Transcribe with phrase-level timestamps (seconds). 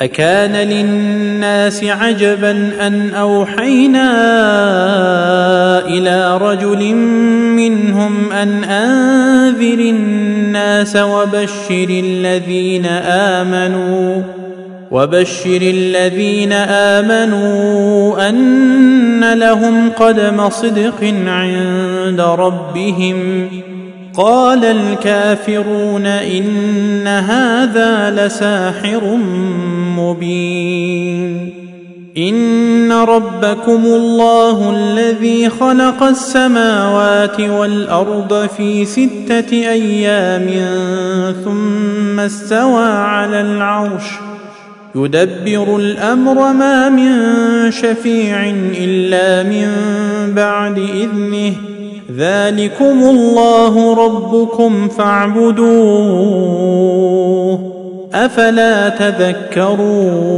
[0.00, 2.50] أكان للناس عجبا
[2.80, 4.10] أن أوحينا
[5.86, 6.94] إلى رجل
[7.56, 14.22] منهم أن أنذر الناس وبشر الذين آمنوا
[14.90, 23.48] وبشر الذين آمنوا أن لهم قدم صدق عند ربهم.
[24.16, 29.18] قال الكافرون إن هذا لساحر
[29.98, 31.54] مبين.
[32.16, 40.48] إن ربكم الله الذي خلق السماوات والأرض في ستة أيام
[41.44, 44.04] ثم استوى على العرش.
[44.94, 47.12] يدبر الأمر ما من
[47.70, 49.68] شفيع إلا من
[50.34, 51.79] بعد إذنه.
[52.16, 56.40] ذلكم الله ربكم فاعبدوه
[58.14, 60.30] افلا تذكرون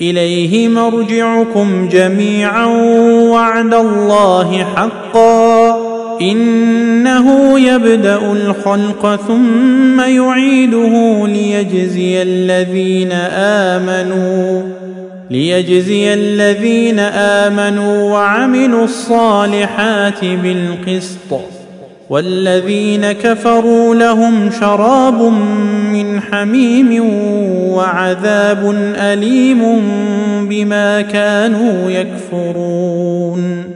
[0.00, 2.66] اليه مرجعكم جميعا
[3.30, 5.76] وعد الله حقا
[6.20, 13.12] انه يبدا الخلق ثم يعيده ليجزي الذين
[13.72, 14.62] امنوا
[15.30, 21.40] ليجزي الذين امنوا وعملوا الصالحات بالقسط
[22.10, 25.22] والذين كفروا لهم شراب
[25.92, 27.04] من حميم
[27.74, 29.82] وعذاب اليم
[30.48, 33.75] بما كانوا يكفرون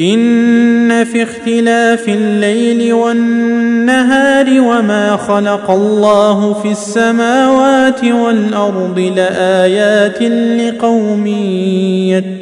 [0.00, 11.26] إن في اختلاف الليل والنهار وما خلق الله في السماوات والأرض لآيات لقوم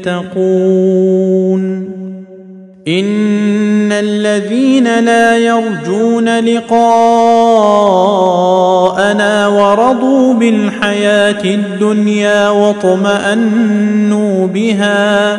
[0.05, 1.63] يتقون.
[2.89, 6.73] إن الذين لا يرجون لقاءنا
[9.49, 15.39] ورضوا بالحياة الدنيا واطمأنوا بها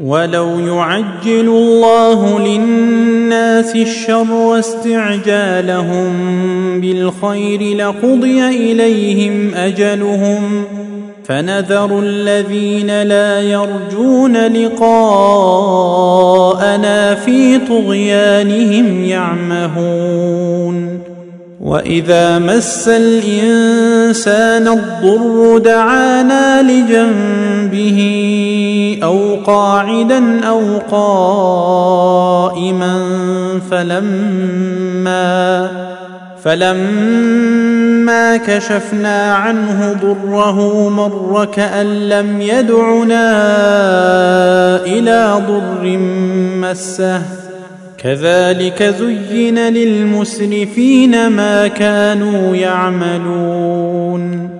[0.00, 6.10] ولو يعجل الله للناس الشر واستعجالهم
[6.80, 10.64] بالخير لقضي إليهم أجلهم
[11.24, 14.84] فنذر الذين لا يرجون لقاءنا
[17.14, 21.00] في طغيانهم يعمهون
[21.60, 28.00] وإذا مس الإنسان الضر دعانا لجنبه
[29.02, 30.60] أو قاعدا أو
[30.90, 32.50] قائما
[33.70, 35.70] فلما
[36.44, 43.26] فلما كشفنا عنه ضره مر كأن لم يدعنا
[44.84, 45.98] إلى ضر
[46.60, 47.22] مسه.
[47.98, 54.59] كذلك زين للمسرفين ما كانوا يعملون.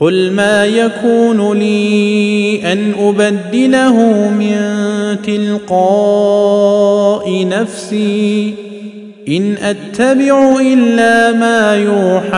[0.00, 4.56] قل ما يكون لي ان ابدله من
[5.26, 6.66] تلقاء
[7.48, 8.54] نفسي
[9.28, 12.36] ان اتبع الا ما يوحى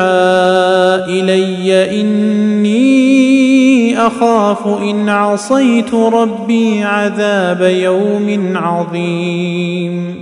[1.20, 10.14] الي اني اخاف ان عصيت ربي عذاب يوم عظيم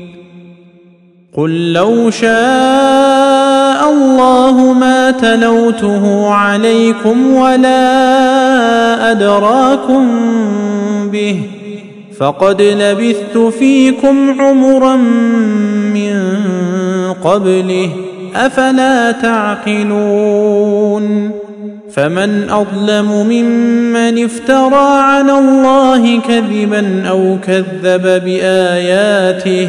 [1.36, 4.65] قل لو شاء الله
[5.20, 7.80] تلوته عليكم ولا
[9.10, 10.06] أدراكم
[11.12, 11.42] به
[12.18, 14.96] فقد لبثت فيكم عمرا
[15.94, 16.42] من
[17.24, 17.90] قبله
[18.36, 20.56] أفلا تعقلون
[21.92, 29.68] فمن أظلم ممن افترى على الله كذبا أو كذب بآياته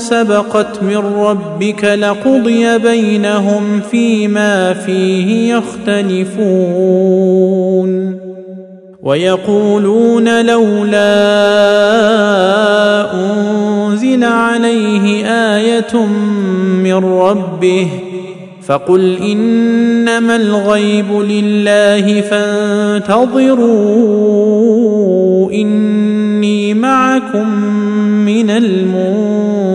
[0.00, 7.50] سبقت من ربك لقضي بينهم فيما فيه يختلفون.
[9.02, 11.10] ويقولون لولا
[13.14, 16.06] أنزل عليه آية
[16.84, 17.88] من ربه
[18.62, 23.50] فقل إنما الغيب لله فانتظروا
[25.52, 27.48] إني معكم
[28.24, 28.50] من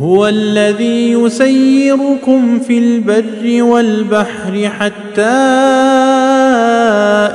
[0.00, 5.22] هو الذي يسيركم في البر والبحر حتى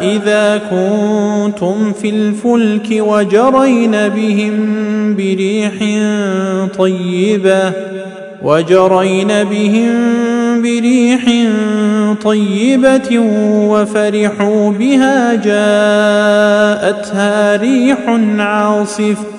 [0.01, 4.55] إذا كنتم في الفلك وجرين بهم
[5.15, 5.73] بريح
[6.77, 7.71] طيبة
[8.43, 9.91] وجرين بهم
[10.61, 11.25] بريح
[12.23, 13.19] طيبة
[13.69, 15.95] وفرحوا بها جاءتها
[17.55, 17.99] ريح
[18.39, 19.34] عاصف.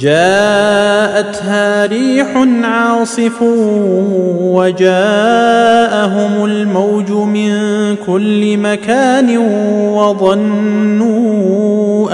[0.00, 3.42] جاءتها ريح عاصف
[4.40, 7.54] وجاءهم الموج من
[8.06, 9.38] كل مكان
[9.92, 11.36] وظنوا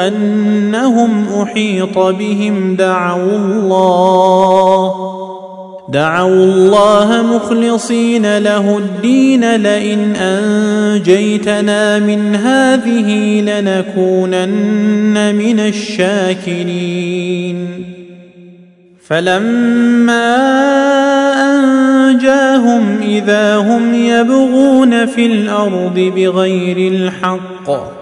[0.08, 5.11] أنهم أحيط بهم دعوا الله
[5.92, 17.06] دعوا الله مخلصين له الدين لئن أنجيتنا من هذه لنكونن من الشاكرين.
[19.06, 20.36] فلما
[21.54, 28.01] أنجاهم إذا هم يبغون في الأرض بغير الحق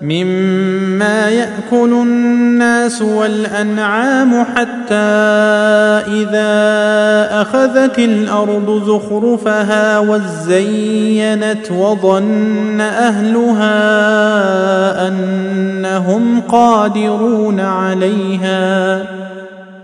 [0.00, 4.94] مما يأكل الناس والأنعام حتى
[6.14, 6.54] إذا
[7.40, 13.78] أخذت الأرض زخرفها وزينت وظن أهلها
[15.08, 19.02] أنهم قادرون عليها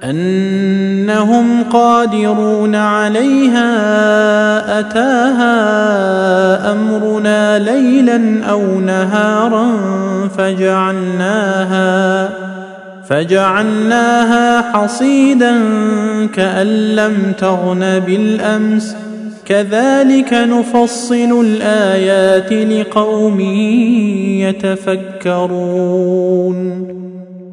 [0.04, 3.70] أنهم قادرون عليها
[4.80, 5.52] أتاها
[6.72, 9.72] أمرنا ليلا أو نهارا
[10.38, 12.28] فجعلناها
[13.08, 15.52] فجعلناها حصيدا
[16.34, 16.66] كأن
[16.96, 18.96] لم تغن بالأمس.
[19.46, 23.40] كذلك نفصل الآيات لقوم
[25.30, 25.80] يتفكرون.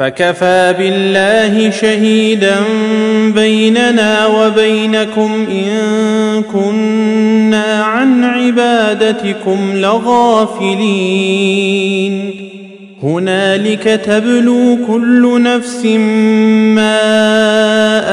[0.00, 2.56] فكفى بالله شهيدا
[3.34, 10.80] بيننا وبينكم إن كنا عن عبادتكم لغافلين.
[13.02, 15.84] هنالك تبلو كل نفس
[16.74, 16.96] ما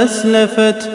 [0.04, 0.90] أسلفت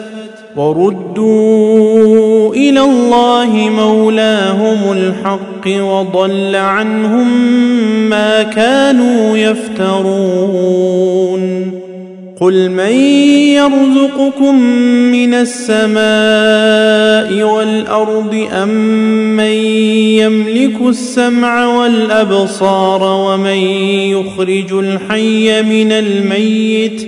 [0.55, 7.27] وردوا إلى الله مولاهم الحق وضل عنهم
[8.09, 10.93] ما كانوا يفترون.
[12.41, 12.93] قل من
[13.55, 14.55] يرزقكم
[15.11, 15.93] من السماء
[17.43, 19.53] والأرض امن من
[20.21, 23.57] يملك السمع والأبصار ومن
[24.15, 27.07] يخرج الحي من الميت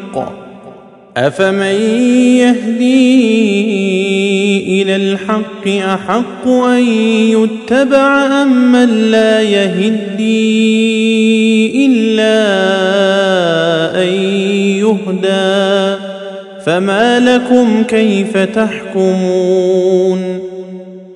[1.17, 1.75] أفمن
[2.39, 3.11] يهدي
[4.81, 6.83] إلى الحق أحق أن
[7.29, 10.31] يتبع أم من لا يهدي
[11.85, 12.31] إلا
[14.03, 14.07] أن
[14.79, 16.01] يهدى
[16.65, 20.21] فما لكم كيف تحكمون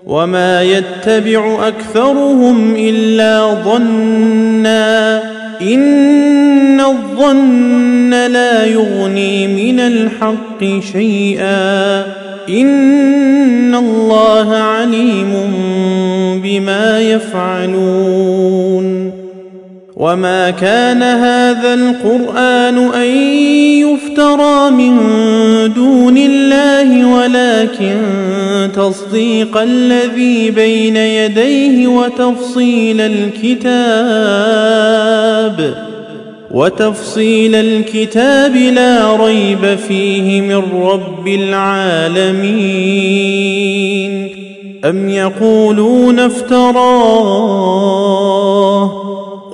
[0.05, 5.21] وما يتبع أكثرهم إلا ظنا
[5.61, 6.44] إن
[6.85, 12.05] الظن لا يغني من الحق شيئا.
[12.49, 15.33] إن الله عليم
[16.43, 18.85] بما يفعلون.
[19.95, 23.07] وما كان هذا القرآن أن
[23.79, 24.97] يفترى من
[25.73, 27.97] دون الله ولكن
[28.75, 33.95] تصديق الذي بين يديه وتفصيل الكتاب.
[36.51, 42.45] وتفصيل الكتاب لا ريب فيه من رب العالمين.
[44.85, 47.55] أم يقولون افتراه؟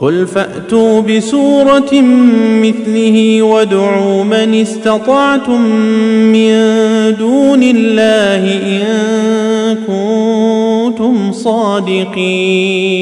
[0.02, 2.02] قل فأتوا بسورة
[2.62, 5.62] مثله وادعوا من استطعتم
[6.32, 6.52] من
[7.20, 8.82] دون الله إن
[9.88, 13.02] كنتم صادقين.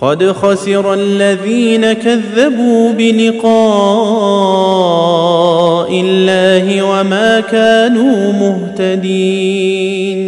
[0.00, 3.50] قد خسر الذين كذبوا بلقاء
[6.00, 10.20] الله وما كانوا مهتدين.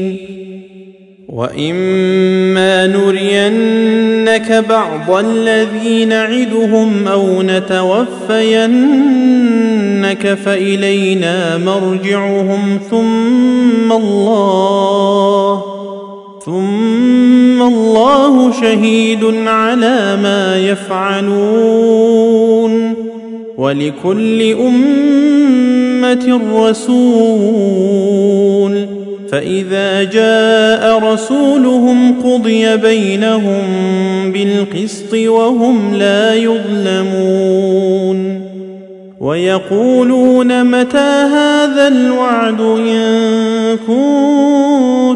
[1.33, 8.75] وإما نرينك بعض الذي نعدهم أو نتوفينك
[10.45, 15.63] فإلينا مرجعهم ثم الله
[16.45, 22.03] ثم الله شهيد على ما يفعلون
[23.59, 28.03] ولكل أمة رسول
[29.31, 33.63] فإذا جاء رسولهم قضي بينهم
[34.33, 37.83] بالقسط وهم لا يظلمون
[39.21, 44.92] ويقولون متى هذا الوعد إن كنتم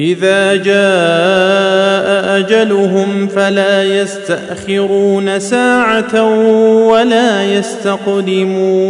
[0.00, 6.24] إذا جاء أجلهم فلا يستأخرون ساعة
[6.86, 8.80] ولا يستقدمون.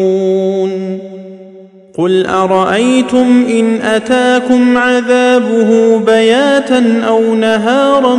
[1.98, 8.16] قل أرأيتم إن أتاكم عذابه بياتا أو نهارا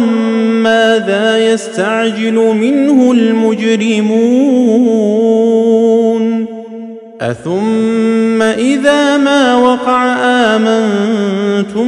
[0.64, 4.52] ماذا يستعجل منه المجرمون؟
[7.22, 11.88] أثم إذا ما وقع آمنتم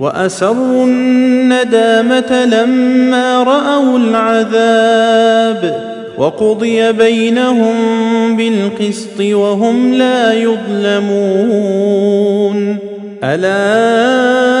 [0.00, 7.76] وأسروا الندامة لما رأوا العذاب وقضي بينهم
[8.36, 11.90] بالقسط وهم لا يظلمون.
[13.24, 14.60] ألا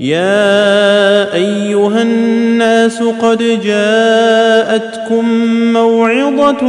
[0.00, 5.24] يا أيها الناس قد جاءتكم
[5.72, 6.64] موعظة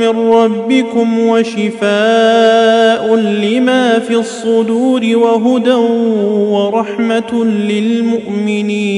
[0.00, 5.72] من ربكم وشفاء لما في الصدور وهدى
[6.50, 8.88] ورحمة للمؤمنين.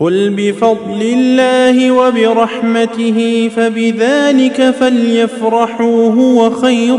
[0.00, 6.96] قل بفضل الله وبرحمته فبذلك فليفرحوا هو خير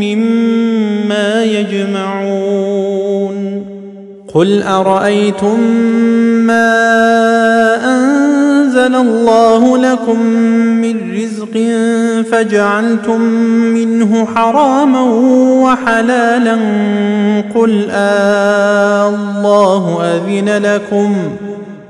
[0.00, 2.94] مما يجمعون.
[4.34, 5.60] قل أرأيتم
[6.46, 6.94] ما
[7.84, 10.20] أنزل الله لكم
[10.82, 11.58] من رزق
[12.30, 13.20] فجعلتم
[13.74, 15.02] منه حراما
[15.62, 16.56] وحلالا
[17.54, 21.16] قل آه الله أذن لكم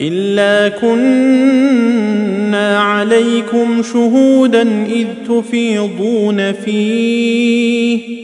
[0.00, 8.16] إلا كنا عليكم شهودا إذ تفيضون فيه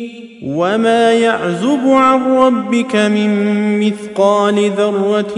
[0.47, 3.31] وما يعزب عن ربك من
[3.81, 5.35] مثقال ذره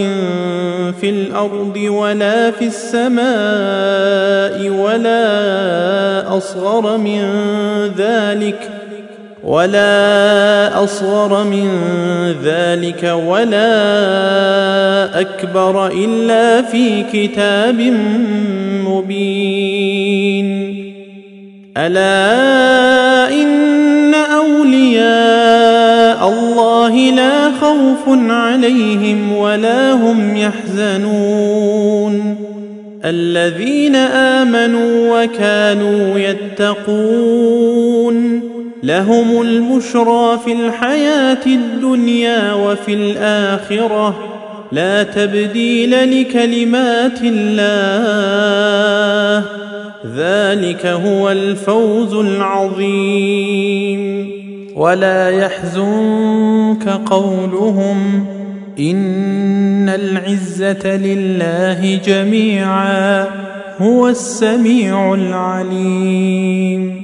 [1.00, 3.24] في الأرض ولا في السماء
[4.68, 7.20] ولا اصغر من
[7.98, 8.73] ذلك
[9.44, 11.68] ولا أصغر من
[12.44, 13.60] ذلك ولا
[15.20, 17.80] أكبر إلا في كتاب
[18.86, 20.74] مبين.
[21.76, 32.36] ألا إن أولياء الله لا خوف عليهم ولا هم يحزنون.
[33.04, 38.33] الذين آمنوا وكانوا يتقون.
[38.84, 44.16] لهم البشرى في الحياة الدنيا وفي الآخرة.
[44.72, 47.64] لا تبديل لكلمات الله.
[50.16, 53.64] ذلك هو الفوز العظيم.
[54.76, 58.26] ولا يحزنك قولهم
[58.78, 63.26] إن العزة لله جميعا.
[63.78, 67.03] هو السميع العليم.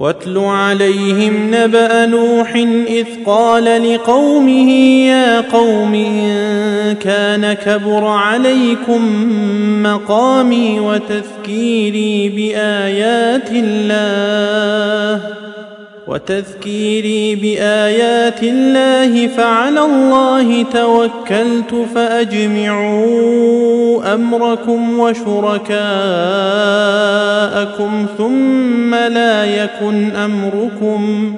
[0.00, 2.54] واتل عليهم نبأ نوح
[2.88, 4.70] إذ قال لقومه
[5.06, 9.02] يا قوم إن كان كبر عليكم
[9.82, 15.20] مقامي وتذكيري بآيات الله
[16.06, 23.50] وتذكيري بآيات الله فعلى الله توكلت فأجمعوا
[24.14, 25.80] أمركم وشركاءكم
[28.18, 31.34] ثم لا يكن أمركم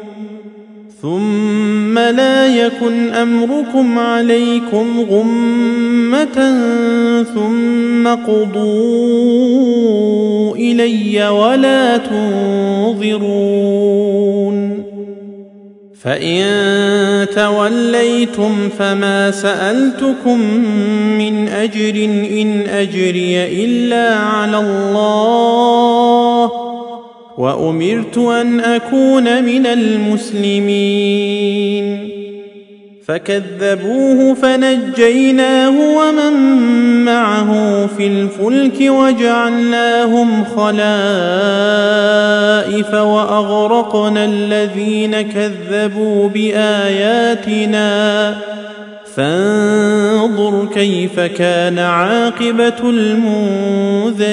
[1.03, 6.63] ثم لا يكن أمركم عليكم غمة
[7.35, 8.97] ثم قضوا
[10.57, 13.33] إلي ولا تنظرون
[16.03, 20.41] فإن توليتم فما سألتكم
[21.19, 26.22] من أجر إن أجري إلا على الله
[27.39, 31.33] وأمرت أن أكون من المسلمين.
[33.07, 36.33] فكذبوه فنجيناه ومن
[37.05, 40.85] معه في الفلك وجعلناهم خلائف
[42.95, 48.37] وأغرقنا الذين كذبوا بآياتنا.
[49.17, 54.33] فانظر كيف كان عاقبة المنذرين.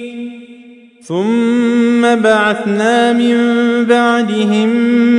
[1.11, 3.35] ثم بعثنا من
[3.85, 4.69] بعدهم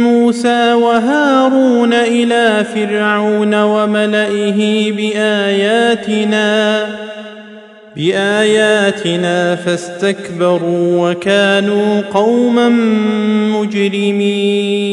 [0.02, 6.87] موسى وهارون إلى فرعون وملئه بآياتنا
[7.96, 12.68] بآياتنا فاستكبروا وكانوا قوما
[13.59, 14.92] مجرمين.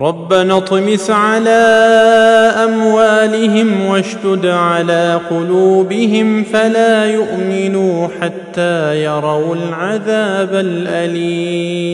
[0.00, 1.50] ربنا اطمس على
[2.64, 11.86] أموالهم واشتد على قلوبهم فلا يؤمنوا حتى يروا العذاب الأليم.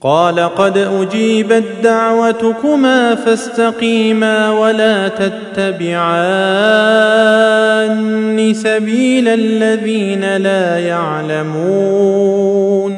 [0.00, 5.68] قال قد أجيبت دعوتكما فاستقيما ولا تتبعان
[8.54, 12.97] سبيل الذين لا يعلمون.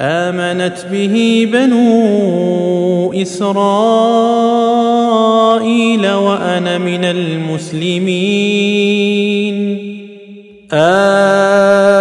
[0.00, 3.70] آمنت به بنو إسرائيل
[6.10, 8.78] وأنا من المسلمين.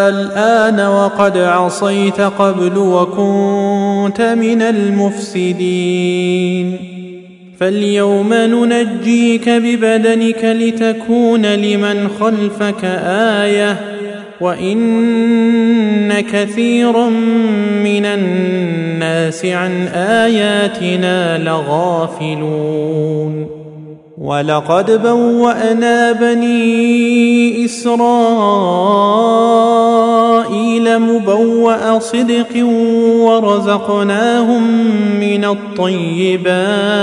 [0.07, 6.17] الآن وقد عصيت قبل وكنت من المفسدين.
[7.59, 12.85] فاليوم ننجيك ببدنك لتكون لمن خلفك
[13.43, 13.96] آية.
[14.41, 17.09] وان كثيرا
[17.83, 22.87] من الناس عن اياتنا لغافلون
[24.17, 28.97] ولقد بوانا بني اسرائيل
[30.99, 32.65] مبوا صدق
[33.21, 34.63] ورزقناهم
[35.19, 36.97] من الطيبات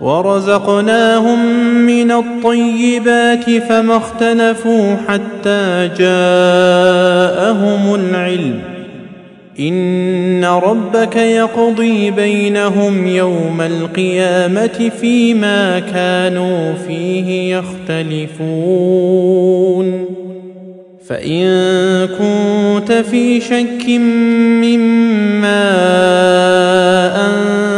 [0.00, 1.46] ورزقناهم
[1.86, 8.60] من الطيبات فما اختلفوا حتى جاءهم العلم.
[9.60, 18.96] إن ربك يقضي بينهم يوم القيامة فيما كانوا فيه يختلفون.
[21.08, 21.46] فإن
[22.06, 23.88] كنت في شك
[24.62, 25.56] مما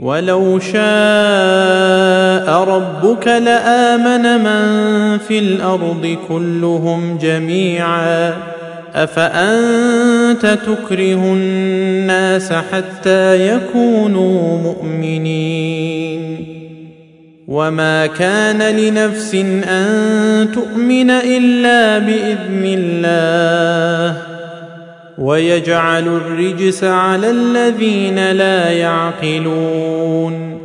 [0.00, 0.78] ولو شاء
[2.62, 8.32] ربك لآمن من في الأرض كلهم جميعا.
[8.94, 16.46] أفأنت تكره الناس حتى يكونوا مؤمنين؟
[17.48, 19.34] وما كان لنفس
[19.68, 24.27] أن تؤمن إلا بإذن الله.
[25.18, 30.58] ويجعل الرجس على الذين لا يعقلون.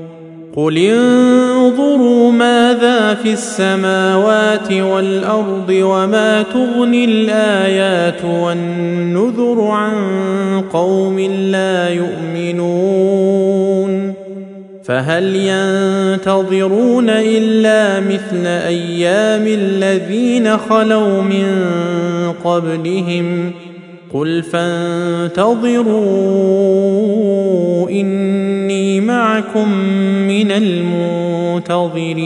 [0.56, 9.94] قل انظروا ماذا في السماوات والأرض وما تغني الآيات والنذر عن
[10.74, 13.54] قوم لا يؤمنون.
[14.84, 21.48] فهل ينتظرون إلا مثل أيام الذين خلوا من
[22.44, 23.52] قبلهم
[24.14, 25.90] قل فانتظروا
[27.90, 29.74] اني معكم
[30.28, 30.52] من
[31.62, 32.24] المنتظرين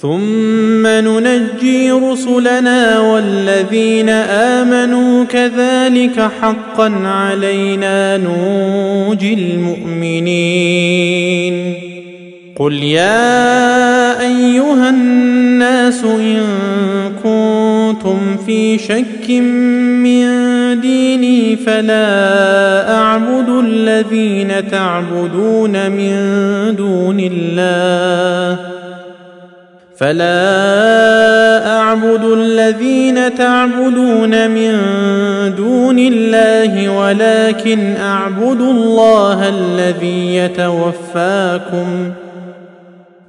[0.00, 10.94] ثم ننجي رسلنا والذين امنوا كذلك حقا علينا نوجي المؤمنين
[12.56, 16.42] قل يا ايها الناس ان
[17.92, 20.24] كنتم في شك من
[20.80, 26.14] ديني فلا أعبد الذين تعبدون من
[26.76, 28.58] دون الله
[29.96, 34.72] فلا أعبد الذين تعبدون من
[35.56, 42.12] دون الله ولكن أعبد الله الذي يتوفاكم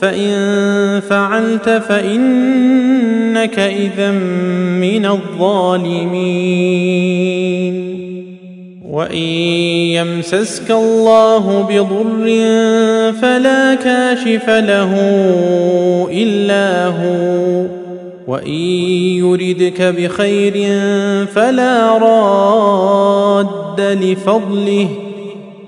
[0.00, 4.10] فان فعلت فانك اذا
[4.80, 6.68] من الظالمين
[8.88, 9.16] وان
[9.96, 12.26] يمسسك الله بضر
[13.22, 14.94] فلا كاشف له
[16.12, 17.66] الا هو
[18.26, 18.52] وان
[19.18, 20.54] يردك بخير
[21.26, 24.88] فلا راد لفضله